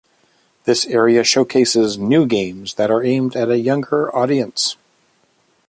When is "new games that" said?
1.99-2.89